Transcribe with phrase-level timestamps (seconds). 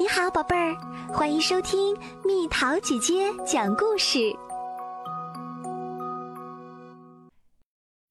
[0.00, 0.76] 你好，宝贝儿，
[1.12, 4.32] 欢迎收听蜜桃姐姐讲故事。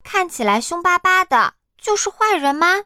[0.04, 2.84] 看起来凶巴巴的，就是坏人吗？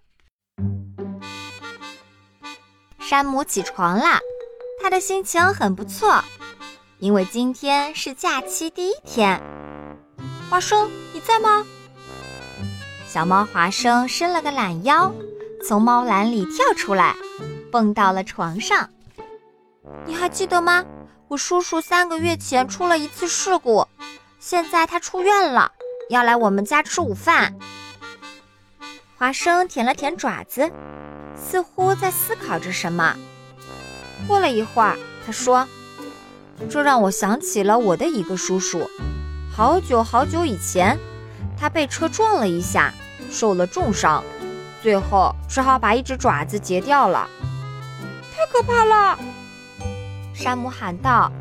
[2.99, 4.19] 山姆起床啦，
[4.79, 6.23] 他的心情很不错，
[6.99, 9.41] 因为今天是假期第一天。
[10.47, 11.65] 华生，你在吗？
[13.07, 15.11] 小猫华生伸了个懒腰，
[15.67, 17.15] 从猫篮里跳出来。
[17.71, 18.89] 蹦到了床上，
[20.05, 20.85] 你还记得吗？
[21.29, 23.87] 我叔叔三个月前出了一次事故，
[24.39, 25.71] 现在他出院了，
[26.09, 27.55] 要来我们家吃午饭。
[29.17, 30.69] 华生舔了舔爪子，
[31.35, 33.15] 似乎在思考着什么。
[34.27, 35.65] 过了一会儿，他说
[36.69, 38.89] ：“这让我想起了我的一个叔叔，
[39.55, 40.97] 好久好久以前，
[41.57, 42.93] 他被车撞了一下，
[43.31, 44.21] 受了重伤，
[44.83, 47.29] 最后只好把一只爪子截掉了。”
[48.41, 49.19] 太可怕了！
[50.33, 51.31] 山姆喊道：“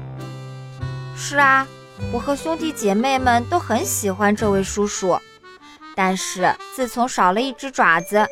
[1.17, 1.67] 是啊，
[2.13, 5.19] 我和兄弟姐妹们都很喜欢这位叔叔，
[5.97, 8.27] 但是自从少了一只爪子，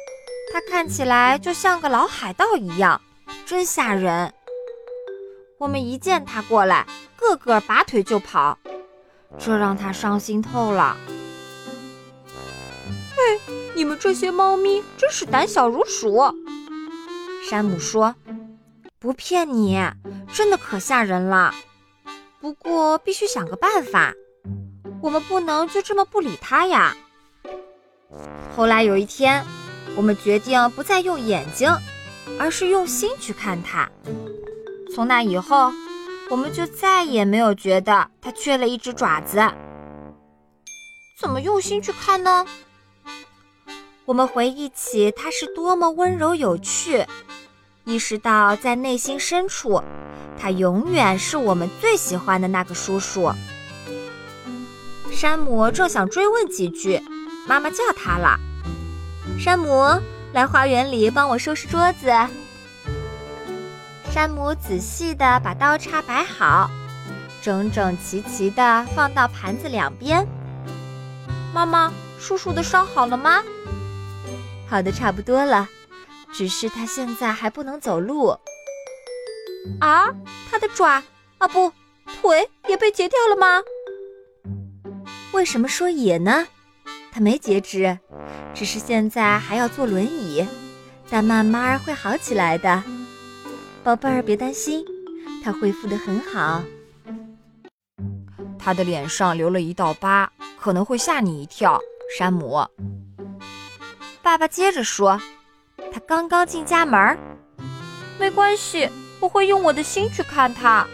[0.52, 3.00] 他看起来就像个老海盗一样，
[3.46, 4.30] 真吓人。
[5.56, 8.58] 我们一见他过来，个个拔腿就跑，
[9.39, 10.94] 这让他伤心透了。
[13.16, 13.41] 嘿，
[13.74, 16.22] 你们这些猫咪真是胆小如鼠。”
[17.48, 18.14] 山姆说。
[19.00, 19.80] 不骗你，
[20.34, 21.54] 真的可吓人了。
[22.41, 24.12] 不过必须想个办法，
[25.00, 26.96] 我们不能就这么不理他呀。
[28.56, 29.44] 后来有一天，
[29.94, 31.70] 我们决定不再用眼睛，
[32.40, 33.88] 而是用心去看它。
[34.92, 35.72] 从那以后，
[36.28, 39.38] 我们就再也没有觉得它缺了一只爪子。
[41.20, 42.44] 怎么用心去看呢？
[44.06, 47.06] 我们回忆起它是多么温柔有趣。
[47.89, 49.83] 意识到，在内心深处，
[50.39, 53.33] 他永远是我们最喜欢的那个叔叔。
[55.11, 57.01] 山姆正想追问几句，
[57.46, 58.39] 妈妈叫他了
[59.40, 59.98] ：“山姆，
[60.35, 62.12] 来花园里帮我收拾桌子。”
[64.12, 66.70] 山姆仔细地把刀叉摆好，
[67.41, 70.29] 整整齐齐地放到盘子两边。
[71.55, 73.42] 妈妈，叔叔的伤好了吗？
[74.68, 75.67] 好的差不多了。
[76.33, 78.36] 只是他现在还不能走路
[79.80, 80.14] 啊！
[80.50, 81.02] 他的爪
[81.39, 81.72] 啊不，
[82.20, 83.62] 腿也被截掉了吗？
[85.33, 86.46] 为什么说也呢？
[87.11, 87.98] 他没截肢，
[88.55, 90.46] 只是现在还要坐轮椅，
[91.11, 92.83] 但慢慢会好起来的。
[93.83, 94.84] 宝贝儿，别担心，
[95.42, 96.62] 他恢复的很好。
[98.58, 100.30] 他的脸上留了一道疤，
[100.61, 101.80] 可能会吓你一跳，
[102.17, 102.64] 山姆。
[104.22, 105.20] 爸爸接着说。
[105.98, 107.19] 他刚刚进家门，
[108.20, 108.89] 没关系，
[109.19, 110.86] 我会用我的心去看他。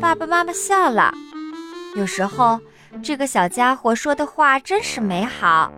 [0.00, 1.12] 爸爸妈妈笑了。
[1.96, 2.60] 有时候，
[3.02, 5.72] 这个小家伙说的话真是美好。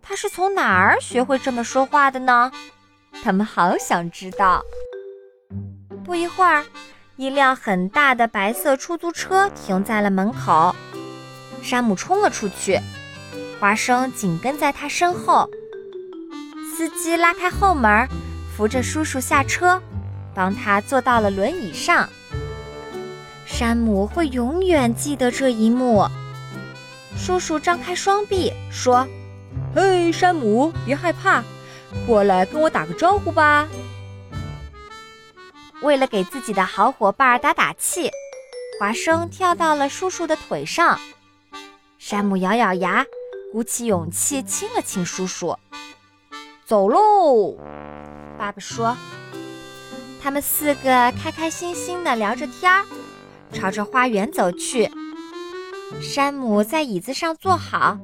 [0.00, 2.52] 他是从哪儿学会这么说话的呢？
[3.24, 4.62] 他们好想知道。
[6.04, 6.64] 不一会儿，
[7.16, 10.72] 一辆很大的白色出租车停在了门口。
[11.60, 12.78] 山姆冲了出去，
[13.58, 15.50] 华生紧跟在他身后。
[16.80, 18.08] 司机拉开后门，
[18.56, 19.82] 扶着叔叔下车，
[20.34, 22.08] 帮他坐到了轮椅上。
[23.44, 26.08] 山姆会永远记得这一幕。
[27.18, 29.06] 叔叔张开双臂说
[29.76, 31.44] ：“嘿，山姆，别害怕，
[32.06, 33.68] 过来跟我打个招呼吧。”
[35.84, 38.10] 为了给自己的好伙伴打打气，
[38.80, 40.98] 华生跳到了叔叔的腿上。
[41.98, 43.04] 山姆咬咬牙，
[43.52, 45.58] 鼓起勇气亲了亲叔叔。
[46.70, 47.56] 走喽，
[48.38, 48.96] 爸爸说。
[50.22, 52.84] 他们四个开开心心地聊着天儿，
[53.52, 54.88] 朝着花园走去。
[56.00, 57.98] 山姆在椅子上坐好，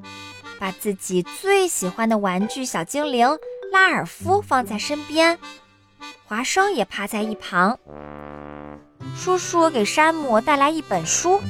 [0.59, 3.39] 把自己最喜欢的玩具小精灵
[3.73, 5.39] 拉尔夫放在身边。
[6.25, 7.79] 华生也趴在一旁。
[9.17, 11.41] 叔叔给山姆带来一本书，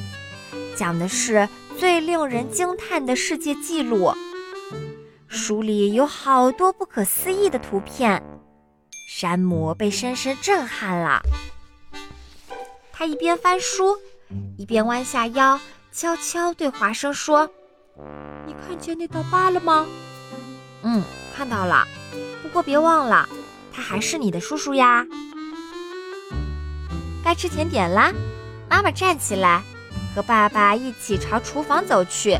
[0.76, 1.48] 讲的是
[1.78, 4.12] 最令人惊叹的世界纪录。
[5.36, 8.22] 书里有好多不可思议的图片，
[9.06, 11.20] 山姆被深深震撼了。
[12.90, 13.96] 他一边翻书，
[14.56, 15.60] 一边弯下腰，
[15.92, 17.48] 悄悄对华生说
[18.48, 19.86] ：“你看见那道疤了吗
[20.82, 21.02] ？”“嗯，
[21.36, 21.86] 看到了。
[22.42, 23.28] 不过别忘了，
[23.72, 25.06] 他还是你的叔叔呀。”
[27.22, 28.10] 该吃甜点啦！
[28.70, 29.62] 妈妈站起来，
[30.14, 32.38] 和爸爸一起朝厨房走去。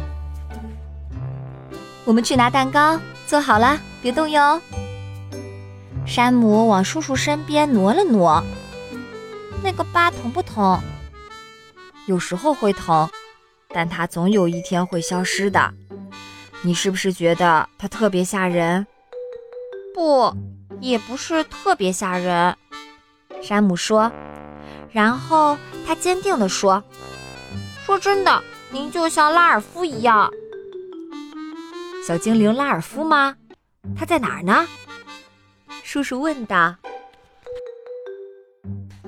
[2.06, 4.61] 我们去拿蛋糕，坐好了，别动哟。
[6.06, 8.41] 山姆往叔叔身边挪了挪。
[9.61, 10.81] 那个疤疼不疼？
[12.06, 13.11] 有时候会疼，
[13.70, 15.75] 但它总有一天会消失的。
[16.62, 18.87] 你是不是觉得它特别吓人？
[19.93, 20.32] 不，
[20.81, 22.56] 也不是特别吓人。
[23.43, 24.12] 山姆说。
[24.93, 26.82] 然后他坚定地说
[27.85, 30.31] ：“说真的，您就像拉尔夫一样。”
[32.06, 33.35] 小精灵拉尔夫吗？
[33.97, 34.64] 他在哪儿呢？
[35.82, 36.76] 叔叔问道。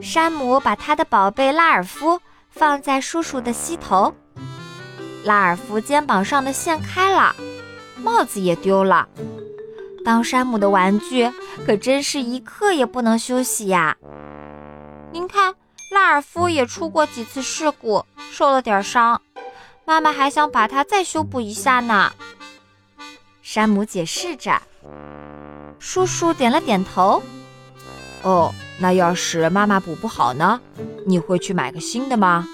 [0.00, 4.12] 山姆把他的宝贝拉尔夫放在叔叔的膝头。
[5.22, 7.36] 拉尔夫肩膀上的线开了，
[8.02, 9.08] 帽子也丢了。
[10.04, 11.30] 当山姆的玩具
[11.64, 13.96] 可真是一刻也不能休息呀！
[15.12, 15.54] 您看，
[15.92, 19.22] 拉尔夫也出过几次事故，受了点伤。
[19.84, 22.12] 妈妈还想把它再修补一下呢。
[23.50, 24.60] 山姆解释着。
[25.78, 27.22] 叔叔点了点头。
[28.22, 30.60] 哦，那要是妈妈补不好呢？
[31.06, 32.46] 你会去买个新的吗？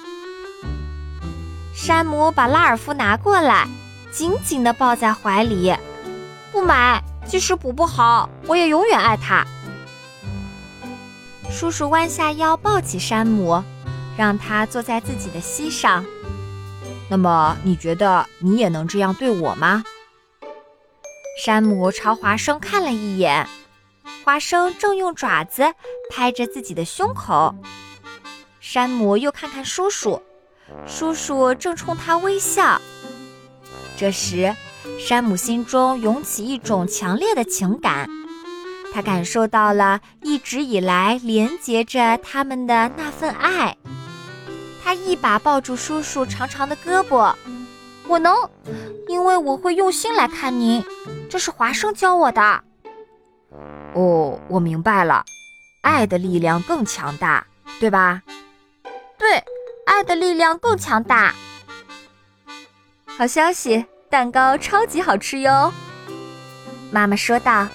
[1.75, 3.67] 山姆把拉尔夫拿过来，
[4.13, 5.75] 紧紧地抱在怀里。
[6.53, 9.45] 不买，即使补不好，我也永远爱它。
[11.51, 13.61] 叔叔弯下腰抱起山姆，
[14.17, 16.05] 让他坐在自己的膝上。
[17.09, 19.83] 那么，你觉得你也能这样对我吗？
[21.37, 23.47] 山姆朝华生看了一眼，
[24.25, 25.75] 华生正用爪子
[26.11, 27.53] 拍着自己的胸口。
[28.61, 30.23] 山姆又看看叔叔，
[30.87, 32.81] 叔叔正冲他微笑。
[33.97, 34.55] 这时，
[34.99, 38.09] 山姆心中涌起一种强烈的情感，
[38.93, 43.77] 他感受到了一直以来连接着他们的那份爱。
[44.85, 47.35] 他一把抱住叔叔长长的胳膊。
[48.07, 48.37] 我能，
[49.09, 50.85] 因为我会用心来看您，
[51.35, 52.63] 这是华生教我的。
[53.95, 55.25] 哦，我明白了，
[55.83, 57.45] 爱的力量更强大，
[57.81, 58.23] 对吧？
[59.19, 59.43] 对，
[59.85, 61.35] 爱的力量更强大。
[63.19, 65.73] 好消息，蛋糕超级好吃哟！
[66.93, 67.67] 妈妈说道，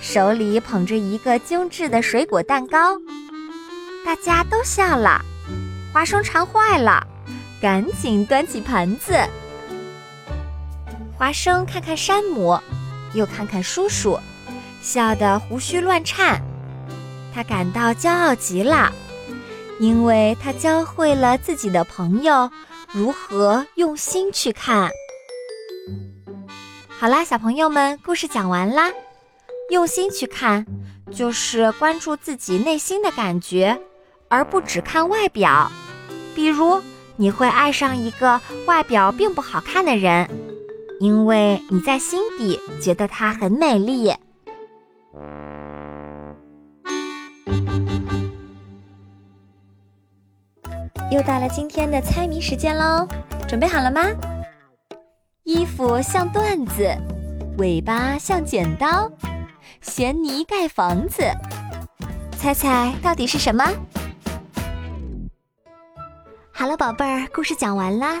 [0.00, 2.96] 手里捧着一个精致的水果蛋糕。
[4.06, 5.20] 大家都笑了，
[5.92, 7.06] 华生馋坏了，
[7.60, 9.22] 赶紧端起盘子。
[11.18, 12.58] 华生看看山姆，
[13.16, 14.20] 又看看叔叔，
[14.80, 16.40] 笑得胡须乱颤。
[17.34, 18.92] 他感到骄傲极了，
[19.80, 22.50] 因为他教会了自己的朋友
[22.92, 24.90] 如何用心去看。
[26.88, 28.90] 好啦，小朋友们，故事讲完啦。
[29.70, 30.64] 用心去看，
[31.10, 33.78] 就是关注自己内心的感觉，
[34.28, 35.70] 而不只看外表。
[36.34, 36.80] 比如，
[37.16, 40.28] 你会爱上一个外表并不好看的人。
[40.98, 44.12] 因为你在心底觉得它很美丽。
[51.12, 53.06] 又到了今天的猜谜时间喽，
[53.46, 54.02] 准备好了吗？
[55.44, 56.88] 衣服像缎子，
[57.58, 59.10] 尾巴像剪刀，
[59.80, 61.22] 衔泥盖房子，
[62.36, 63.64] 猜猜到底是什么？
[66.52, 68.20] 好了，宝贝儿，故事讲完啦。